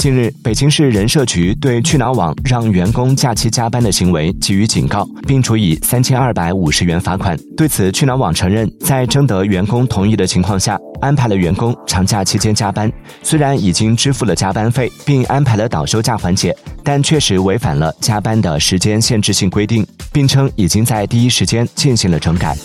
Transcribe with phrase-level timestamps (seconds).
[0.00, 12.90] 近日北京市人社局对去哪网让员工假期加班的行为给予警告并处以三千二百五十元罚款对此去哪网承认在征得员工同意的情况下安排了员工长假期间加班
[13.22, 22.56] 虽然已经支付了加班费并安排了倒休假环节但确实违反了加班的时间限制性规定并称已经在第一时间进行了整改。